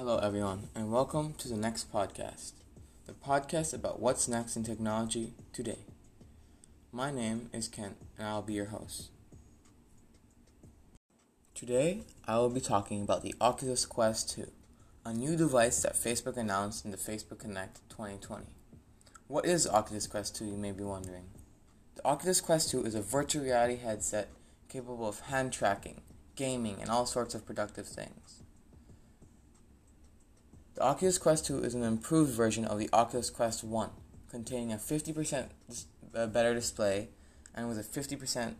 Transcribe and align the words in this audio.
Hello, 0.00 0.16
everyone, 0.16 0.70
and 0.74 0.90
welcome 0.90 1.34
to 1.34 1.46
the 1.46 1.58
next 1.58 1.92
podcast, 1.92 2.52
the 3.06 3.12
podcast 3.12 3.74
about 3.74 4.00
what's 4.00 4.28
next 4.28 4.56
in 4.56 4.64
technology 4.64 5.34
today. 5.52 5.80
My 6.90 7.10
name 7.10 7.50
is 7.52 7.68
Kent, 7.68 7.98
and 8.16 8.26
I'll 8.26 8.40
be 8.40 8.54
your 8.54 8.68
host. 8.68 9.10
Today, 11.54 12.04
I 12.26 12.38
will 12.38 12.48
be 12.48 12.62
talking 12.62 13.02
about 13.02 13.20
the 13.20 13.34
Oculus 13.42 13.84
Quest 13.84 14.30
2, 14.30 14.50
a 15.04 15.12
new 15.12 15.36
device 15.36 15.82
that 15.82 15.96
Facebook 15.96 16.38
announced 16.38 16.86
in 16.86 16.92
the 16.92 16.96
Facebook 16.96 17.40
Connect 17.40 17.86
2020. 17.90 18.46
What 19.26 19.44
is 19.44 19.68
Oculus 19.68 20.06
Quest 20.06 20.34
2, 20.34 20.46
you 20.46 20.56
may 20.56 20.72
be 20.72 20.82
wondering? 20.82 21.26
The 21.96 22.06
Oculus 22.06 22.40
Quest 22.40 22.70
2 22.70 22.86
is 22.86 22.94
a 22.94 23.02
virtual 23.02 23.44
reality 23.44 23.76
headset 23.76 24.28
capable 24.70 25.06
of 25.06 25.20
hand 25.20 25.52
tracking, 25.52 26.00
gaming, 26.36 26.78
and 26.80 26.88
all 26.88 27.04
sorts 27.04 27.34
of 27.34 27.44
productive 27.44 27.86
things. 27.86 28.40
The 30.80 30.86
Oculus 30.86 31.18
Quest 31.18 31.44
2 31.44 31.62
is 31.62 31.74
an 31.74 31.82
improved 31.82 32.32
version 32.32 32.64
of 32.64 32.78
the 32.78 32.88
Oculus 32.90 33.28
Quest 33.28 33.62
1, 33.62 33.90
containing 34.30 34.72
a 34.72 34.76
50% 34.76 35.48
uh, 36.14 36.26
better 36.26 36.54
display 36.54 37.10
and 37.54 37.68
with 37.68 37.78
a 37.78 37.82
50% 37.82 38.54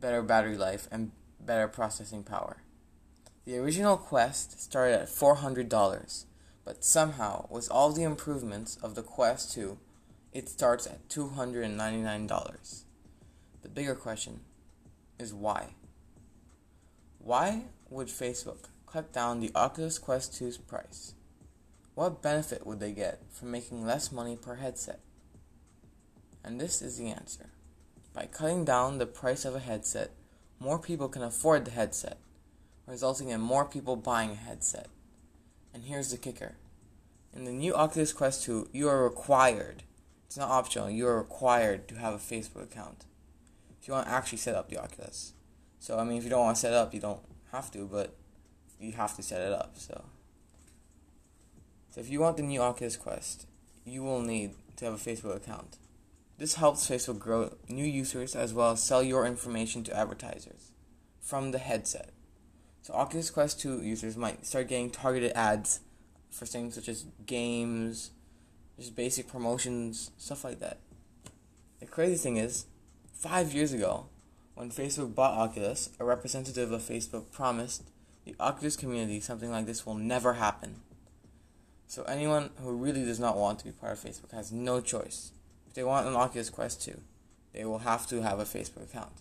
better 0.00 0.22
battery 0.22 0.56
life 0.56 0.88
and 0.90 1.10
better 1.38 1.68
processing 1.68 2.22
power. 2.22 2.62
The 3.44 3.58
original 3.58 3.98
Quest 3.98 4.62
started 4.62 4.98
at 4.98 5.08
$400, 5.08 6.24
but 6.64 6.84
somehow, 6.84 7.44
with 7.50 7.70
all 7.70 7.92
the 7.92 8.02
improvements 8.02 8.78
of 8.82 8.94
the 8.94 9.02
Quest 9.02 9.52
2, 9.52 9.76
it 10.32 10.48
starts 10.48 10.86
at 10.86 11.06
$299. 11.10 12.84
The 13.60 13.68
bigger 13.68 13.94
question 13.94 14.40
is 15.18 15.34
why? 15.34 15.74
Why 17.18 17.64
would 17.90 18.08
Facebook 18.08 18.70
cut 18.86 19.12
down 19.12 19.40
the 19.40 19.52
Oculus 19.54 19.98
Quest 19.98 20.32
2's 20.32 20.56
price? 20.56 21.12
What 21.94 22.22
benefit 22.22 22.66
would 22.66 22.80
they 22.80 22.92
get 22.92 23.20
from 23.30 23.50
making 23.50 23.84
less 23.84 24.10
money 24.10 24.36
per 24.36 24.56
headset? 24.56 25.00
And 26.42 26.60
this 26.60 26.80
is 26.80 26.96
the 26.96 27.08
answer. 27.08 27.50
By 28.14 28.26
cutting 28.26 28.64
down 28.64 28.98
the 28.98 29.06
price 29.06 29.44
of 29.44 29.54
a 29.54 29.60
headset, 29.60 30.10
more 30.58 30.78
people 30.78 31.08
can 31.08 31.22
afford 31.22 31.64
the 31.64 31.70
headset, 31.70 32.18
resulting 32.86 33.28
in 33.28 33.40
more 33.40 33.64
people 33.64 33.96
buying 33.96 34.30
a 34.32 34.36
headset. 34.36 34.88
And 35.74 35.84
here's 35.84 36.10
the 36.10 36.16
kicker. 36.16 36.56
In 37.34 37.44
the 37.44 37.52
new 37.52 37.74
Oculus 37.74 38.12
Quest 38.12 38.44
2, 38.44 38.68
you 38.72 38.88
are 38.88 39.04
required, 39.04 39.84
it's 40.26 40.36
not 40.36 40.50
optional, 40.50 40.90
you 40.90 41.06
are 41.06 41.16
required 41.16 41.88
to 41.88 41.94
have 41.96 42.14
a 42.14 42.18
Facebook 42.18 42.64
account. 42.64 43.04
If 43.80 43.88
you 43.88 43.94
want 43.94 44.06
to 44.06 44.12
actually 44.12 44.38
set 44.38 44.54
up 44.54 44.68
the 44.68 44.78
Oculus. 44.78 45.32
So, 45.78 45.98
I 45.98 46.04
mean, 46.04 46.18
if 46.18 46.24
you 46.24 46.30
don't 46.30 46.44
want 46.44 46.56
to 46.56 46.60
set 46.60 46.72
it 46.72 46.76
up, 46.76 46.94
you 46.94 47.00
don't 47.00 47.22
have 47.50 47.70
to, 47.72 47.86
but 47.86 48.14
you 48.78 48.92
have 48.92 49.16
to 49.16 49.22
set 49.22 49.40
it 49.40 49.52
up, 49.52 49.72
so. 49.76 50.04
So 51.92 52.00
if 52.00 52.08
you 52.08 52.20
want 52.20 52.38
the 52.38 52.42
new 52.42 52.62
Oculus 52.62 52.96
Quest, 52.96 53.46
you 53.84 54.02
will 54.02 54.22
need 54.22 54.54
to 54.76 54.86
have 54.86 54.94
a 54.94 54.96
Facebook 54.96 55.36
account. 55.36 55.76
This 56.38 56.54
helps 56.54 56.88
Facebook 56.88 57.18
grow 57.18 57.52
new 57.68 57.84
users 57.84 58.34
as 58.34 58.54
well 58.54 58.70
as 58.70 58.82
sell 58.82 59.02
your 59.02 59.26
information 59.26 59.84
to 59.84 59.94
advertisers 59.94 60.72
from 61.20 61.50
the 61.50 61.58
headset. 61.58 62.08
So 62.80 62.94
Oculus 62.94 63.30
Quest 63.30 63.60
2 63.60 63.82
users 63.82 64.16
might 64.16 64.46
start 64.46 64.68
getting 64.68 64.88
targeted 64.88 65.32
ads 65.32 65.80
for 66.30 66.46
things 66.46 66.76
such 66.76 66.88
as 66.88 67.04
games, 67.26 68.12
just 68.78 68.96
basic 68.96 69.28
promotions, 69.28 70.12
stuff 70.16 70.44
like 70.44 70.60
that. 70.60 70.78
The 71.80 71.86
crazy 71.86 72.16
thing 72.16 72.38
is, 72.38 72.64
five 73.12 73.52
years 73.52 73.74
ago, 73.74 74.06
when 74.54 74.70
Facebook 74.70 75.14
bought 75.14 75.38
Oculus, 75.38 75.90
a 76.00 76.06
representative 76.06 76.72
of 76.72 76.80
Facebook 76.80 77.30
promised 77.30 77.82
the 78.24 78.34
Oculus 78.40 78.76
community 78.76 79.20
something 79.20 79.50
like 79.50 79.66
this 79.66 79.84
will 79.84 79.94
never 79.94 80.34
happen. 80.34 80.76
So 81.86 82.02
anyone 82.04 82.50
who 82.62 82.72
really 82.72 83.04
does 83.04 83.20
not 83.20 83.36
want 83.36 83.58
to 83.58 83.64
be 83.64 83.72
part 83.72 83.92
of 83.92 84.00
Facebook 84.00 84.32
has 84.32 84.50
no 84.52 84.80
choice. 84.80 85.32
If 85.66 85.74
they 85.74 85.84
want 85.84 86.06
an 86.06 86.14
Oculus 86.14 86.50
Quest 86.50 86.82
2, 86.82 87.00
they 87.52 87.64
will 87.64 87.78
have 87.78 88.06
to 88.08 88.22
have 88.22 88.38
a 88.38 88.44
Facebook 88.44 88.84
account. 88.84 89.20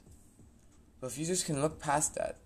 But 0.99 1.07
if 1.07 1.17
users 1.17 1.43
can 1.43 1.61
look 1.61 1.79
past 1.79 2.15
that, 2.15 2.37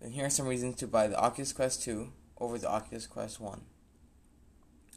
then 0.00 0.12
here 0.12 0.26
are 0.26 0.30
some 0.30 0.46
reasons 0.46 0.76
to 0.76 0.86
buy 0.86 1.06
the 1.06 1.18
Oculus 1.18 1.52
Quest 1.52 1.82
2 1.84 2.12
over 2.38 2.58
the 2.58 2.68
Oculus 2.68 3.06
Quest 3.06 3.40
1. 3.40 3.60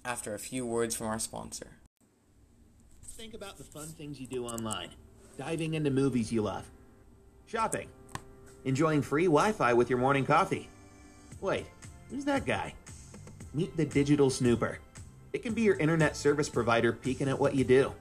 After 0.03 0.33
a 0.33 0.39
few 0.39 0.65
words 0.65 0.95
from 0.95 1.07
our 1.07 1.19
sponsor. 1.19 1.67
Think 3.03 3.33
about 3.33 3.57
the 3.57 3.63
fun 3.63 3.87
things 3.87 4.19
you 4.19 4.27
do 4.27 4.45
online. 4.45 4.89
Diving 5.37 5.73
into 5.73 5.89
movies 5.89 6.31
you 6.31 6.41
love. 6.41 6.69
Shopping. 7.45 7.89
Enjoying 8.65 9.01
free 9.01 9.25
Wi 9.25 9.51
Fi 9.51 9.73
with 9.73 9.89
your 9.89 9.99
morning 9.99 10.25
coffee. 10.25 10.69
Wait, 11.41 11.65
who's 12.09 12.25
that 12.25 12.45
guy? 12.45 12.73
Meet 13.53 13.77
the 13.77 13.85
Digital 13.85 14.29
Snooper. 14.29 14.79
It 15.33 15.43
can 15.43 15.53
be 15.53 15.61
your 15.61 15.77
internet 15.77 16.15
service 16.15 16.49
provider 16.49 16.91
peeking 16.91 17.29
at 17.29 17.39
what 17.39 17.55
you 17.55 17.63
do, 17.63 17.93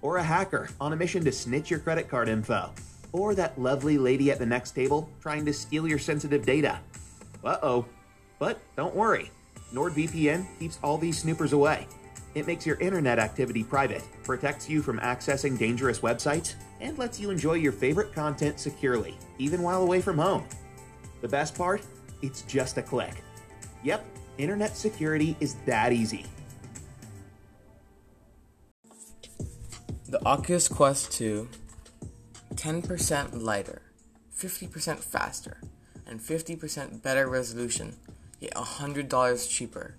or 0.00 0.16
a 0.16 0.22
hacker 0.22 0.68
on 0.80 0.92
a 0.92 0.96
mission 0.96 1.24
to 1.24 1.32
snitch 1.32 1.70
your 1.70 1.80
credit 1.80 2.08
card 2.08 2.28
info, 2.28 2.70
or 3.12 3.34
that 3.34 3.60
lovely 3.60 3.98
lady 3.98 4.30
at 4.30 4.38
the 4.38 4.46
next 4.46 4.72
table 4.72 5.08
trying 5.20 5.44
to 5.44 5.52
steal 5.52 5.86
your 5.86 5.98
sensitive 5.98 6.46
data. 6.46 6.78
Uh 7.44 7.58
oh. 7.62 7.84
But 8.38 8.58
don't 8.76 8.94
worry, 8.94 9.30
NordVPN 9.72 10.46
keeps 10.58 10.78
all 10.82 10.98
these 10.98 11.18
snoopers 11.18 11.52
away. 11.52 11.86
It 12.34 12.46
makes 12.46 12.64
your 12.64 12.80
internet 12.80 13.18
activity 13.18 13.62
private, 13.62 14.02
protects 14.24 14.68
you 14.68 14.82
from 14.82 14.98
accessing 15.00 15.58
dangerous 15.58 16.00
websites, 16.00 16.54
and 16.80 16.96
lets 16.96 17.20
you 17.20 17.30
enjoy 17.30 17.54
your 17.54 17.72
favorite 17.72 18.12
content 18.12 18.58
securely, 18.58 19.18
even 19.38 19.62
while 19.62 19.82
away 19.82 20.00
from 20.00 20.18
home. 20.18 20.44
The 21.20 21.28
best 21.28 21.54
part? 21.54 21.82
It's 22.22 22.42
just 22.42 22.78
a 22.78 22.82
click. 22.82 23.22
Yep, 23.84 24.04
Internet 24.42 24.76
security 24.76 25.36
is 25.38 25.54
that 25.66 25.92
easy. 25.92 26.26
The 30.08 30.20
Oculus 30.26 30.66
Quest 30.66 31.12
2 31.12 31.48
10% 32.56 33.40
lighter, 33.40 33.82
50% 34.36 34.98
faster, 34.98 35.58
and 36.08 36.18
50% 36.18 37.02
better 37.04 37.28
resolution, 37.28 37.94
yet 38.40 38.52
$100 38.54 39.48
cheaper. 39.48 39.94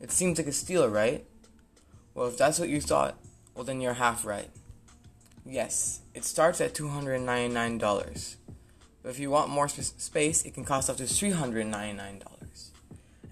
It 0.00 0.10
seems 0.10 0.38
like 0.38 0.46
a 0.46 0.52
steal, 0.52 0.88
right? 0.88 1.26
Well, 2.14 2.28
if 2.28 2.38
that's 2.38 2.58
what 2.58 2.70
you 2.70 2.80
thought, 2.80 3.18
well, 3.54 3.64
then 3.64 3.82
you're 3.82 3.92
half 3.92 4.24
right. 4.24 4.48
Yes, 5.44 6.00
it 6.14 6.24
starts 6.24 6.62
at 6.62 6.72
$299. 6.74 8.36
But 9.02 9.10
if 9.10 9.18
you 9.18 9.28
want 9.28 9.50
more 9.50 9.68
sp- 9.68 10.00
space, 10.00 10.42
it 10.46 10.54
can 10.54 10.64
cost 10.64 10.88
up 10.88 10.96
to 10.96 11.02
$399 11.02 12.33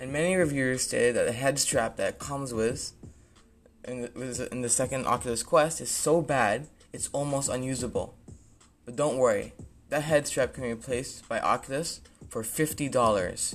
and 0.03 0.13
many 0.13 0.35
reviewers 0.35 0.83
stated 0.83 1.15
that 1.15 1.27
the 1.27 1.33
head 1.33 1.61
strap 1.61 1.97
that 1.97 2.19
comes 2.19 2.53
with 2.53 2.93
in 3.85 4.03
the, 4.03 4.49
in 4.51 4.61
the 4.61 4.69
second 4.69 5.07
Oculus 5.07 5.45
Quest 5.45 5.81
is 5.81 5.93
so 5.93 6.21
bad 6.21 6.67
it's 6.93 7.09
almost 7.13 7.49
unusable. 7.49 8.17
But 8.85 8.97
don't 8.97 9.17
worry, 9.17 9.53
that 9.91 10.03
head 10.03 10.27
strap 10.27 10.55
can 10.55 10.65
be 10.65 10.71
replaced 10.71 11.29
by 11.29 11.39
Oculus 11.39 12.01
for 12.29 12.43
$50. 12.43 13.55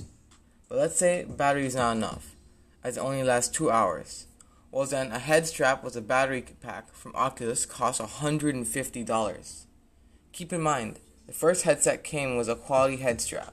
But 0.70 0.78
let's 0.78 0.96
say 0.96 1.26
battery 1.28 1.66
is 1.66 1.76
not 1.76 1.96
enough, 1.96 2.34
as 2.82 2.96
it 2.96 3.00
only 3.00 3.22
lasts 3.22 3.54
2 3.54 3.70
hours. 3.70 4.26
Well 4.72 4.86
then, 4.86 5.12
a 5.12 5.18
head 5.18 5.46
strap 5.46 5.84
with 5.84 5.96
a 5.96 6.00
battery 6.00 6.42
pack 6.62 6.94
from 6.94 7.14
Oculus 7.14 7.66
costs 7.66 8.00
$150. 8.00 9.66
Keep 10.32 10.52
in 10.54 10.62
mind, 10.62 10.98
the 11.26 11.34
first 11.34 11.64
headset 11.64 12.02
came 12.02 12.38
with 12.38 12.48
a 12.48 12.56
quality 12.56 12.96
head 12.96 13.20
strap. 13.20 13.52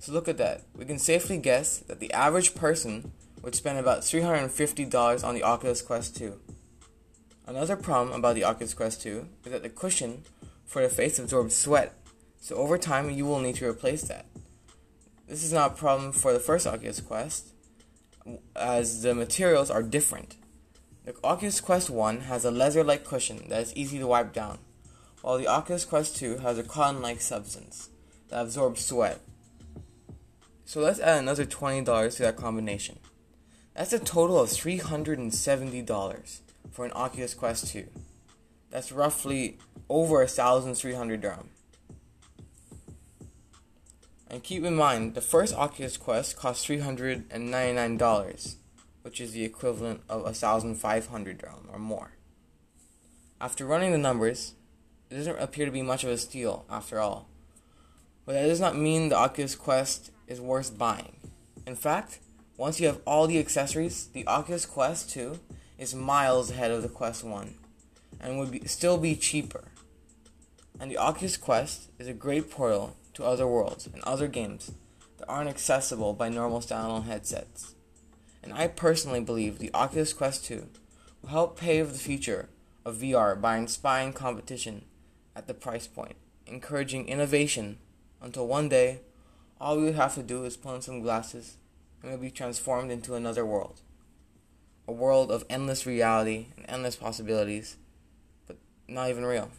So 0.00 0.12
look 0.12 0.28
at 0.28 0.38
that. 0.38 0.62
We 0.74 0.86
can 0.86 0.98
safely 0.98 1.36
guess 1.36 1.78
that 1.80 2.00
the 2.00 2.10
average 2.14 2.54
person 2.54 3.12
would 3.42 3.54
spend 3.54 3.78
about 3.78 4.00
$350 4.00 5.24
on 5.24 5.34
the 5.34 5.42
Oculus 5.42 5.82
Quest 5.82 6.16
2. 6.16 6.40
Another 7.46 7.76
problem 7.76 8.18
about 8.18 8.34
the 8.34 8.44
Oculus 8.44 8.72
Quest 8.72 9.02
2 9.02 9.28
is 9.44 9.52
that 9.52 9.62
the 9.62 9.68
cushion 9.68 10.22
for 10.64 10.80
the 10.80 10.88
face 10.88 11.18
absorbs 11.18 11.54
sweat, 11.54 11.92
so 12.40 12.56
over 12.56 12.78
time 12.78 13.10
you 13.10 13.26
will 13.26 13.40
need 13.40 13.56
to 13.56 13.68
replace 13.68 14.02
that. 14.08 14.24
This 15.28 15.44
is 15.44 15.52
not 15.52 15.72
a 15.72 15.76
problem 15.76 16.12
for 16.12 16.32
the 16.32 16.40
first 16.40 16.66
Oculus 16.66 17.00
Quest, 17.00 17.48
as 18.56 19.02
the 19.02 19.14
materials 19.14 19.70
are 19.70 19.82
different. 19.82 20.36
The 21.04 21.14
Oculus 21.22 21.60
Quest 21.60 21.90
1 21.90 22.20
has 22.20 22.46
a 22.46 22.50
leather 22.50 22.82
like 22.82 23.04
cushion 23.04 23.48
that 23.48 23.60
is 23.60 23.76
easy 23.76 23.98
to 23.98 24.06
wipe 24.06 24.32
down, 24.32 24.60
while 25.20 25.36
the 25.36 25.48
Oculus 25.48 25.84
Quest 25.84 26.16
2 26.16 26.38
has 26.38 26.56
a 26.56 26.62
cotton 26.62 27.02
like 27.02 27.20
substance 27.20 27.90
that 28.28 28.40
absorbs 28.40 28.82
sweat. 28.82 29.20
So 30.64 30.80
let's 30.80 31.00
add 31.00 31.18
another 31.18 31.44
$20 31.44 32.16
to 32.16 32.22
that 32.22 32.36
combination. 32.36 32.98
That's 33.74 33.92
a 33.92 33.98
total 33.98 34.40
of 34.40 34.50
$370 34.50 36.40
for 36.70 36.84
an 36.84 36.92
Oculus 36.94 37.34
Quest 37.34 37.68
2. 37.68 37.86
That's 38.70 38.92
roughly 38.92 39.58
over 39.88 40.18
1,300 40.18 41.20
dirham. 41.20 41.48
And 44.28 44.44
keep 44.44 44.64
in 44.64 44.76
mind, 44.76 45.14
the 45.14 45.20
first 45.20 45.54
Oculus 45.56 45.96
Quest 45.96 46.36
cost 46.36 46.68
$399, 46.68 48.54
which 49.02 49.20
is 49.20 49.32
the 49.32 49.44
equivalent 49.44 50.02
of 50.08 50.22
1,500 50.22 51.38
dirham 51.38 51.68
or 51.72 51.80
more. 51.80 52.12
After 53.40 53.64
running 53.64 53.90
the 53.90 53.98
numbers, 53.98 54.54
it 55.10 55.16
doesn't 55.16 55.40
appear 55.40 55.66
to 55.66 55.72
be 55.72 55.82
much 55.82 56.04
of 56.04 56.10
a 56.10 56.18
steal 56.18 56.64
after 56.70 57.00
all. 57.00 57.28
But 58.24 58.34
that 58.34 58.46
does 58.46 58.60
not 58.60 58.76
mean 58.76 59.08
the 59.08 59.16
Oculus 59.16 59.56
Quest 59.56 60.12
is 60.30 60.40
worth 60.40 60.78
buying. 60.78 61.16
In 61.66 61.76
fact, 61.76 62.20
Once 62.60 62.78
you 62.78 62.86
have 62.86 63.00
all 63.06 63.26
the 63.26 63.38
accessories, 63.38 64.08
the 64.08 64.26
Oculus 64.26 64.66
Quest 64.66 65.08
2 65.12 65.40
is 65.78 65.94
miles 65.94 66.50
ahead 66.50 66.70
of 66.70 66.82
the 66.82 66.90
Quest 66.90 67.24
1 67.24 67.54
and 68.20 68.38
would 68.38 68.50
be, 68.50 68.60
still 68.66 68.98
be 68.98 69.16
cheaper. 69.16 69.64
And 70.78 70.90
the 70.90 70.98
Oculus 70.98 71.38
Quest 71.38 71.88
is 71.98 72.06
a 72.06 72.12
great 72.12 72.50
portal 72.50 72.98
to 73.14 73.24
other 73.24 73.46
worlds 73.46 73.86
and 73.86 74.02
other 74.04 74.28
games 74.28 74.72
that 75.16 75.26
aren't 75.26 75.48
accessible 75.48 76.12
by 76.12 76.28
normal 76.28 76.60
standalone 76.60 77.06
headsets. 77.06 77.74
And 78.42 78.52
I 78.52 78.68
personally 78.68 79.20
believe 79.20 79.58
the 79.58 79.72
Oculus 79.72 80.12
Quest 80.12 80.44
2 80.44 80.68
will 81.22 81.30
help 81.30 81.58
pave 81.58 81.94
the 81.94 81.98
future 81.98 82.50
of 82.84 82.96
VR 82.96 83.40
by 83.40 83.56
inspiring 83.56 84.12
competition 84.12 84.84
at 85.34 85.46
the 85.46 85.54
price 85.54 85.86
point, 85.86 86.16
encouraging 86.46 87.08
innovation 87.08 87.78
until 88.20 88.46
one 88.46 88.68
day 88.68 89.00
all 89.60 89.78
would 89.78 89.94
have 89.94 90.14
to 90.14 90.22
do 90.22 90.44
is 90.44 90.56
put 90.56 90.74
on 90.74 90.82
some 90.82 91.00
glasses 91.00 91.56
and 92.02 92.10
we'll 92.10 92.20
be 92.20 92.30
transformed 92.30 92.90
into 92.90 93.14
another 93.14 93.44
world. 93.44 93.80
A 94.88 94.92
world 94.92 95.30
of 95.30 95.44
endless 95.50 95.86
reality 95.86 96.46
and 96.56 96.64
endless 96.68 96.96
possibilities, 96.96 97.76
but 98.46 98.56
not 98.88 99.10
even 99.10 99.24
real. 99.24 99.50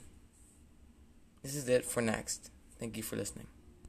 This 1.43 1.55
is 1.55 1.69
it 1.69 1.85
for 1.85 2.01
next. 2.01 2.49
Thank 2.79 2.97
you 2.97 3.03
for 3.03 3.15
listening. 3.15 3.47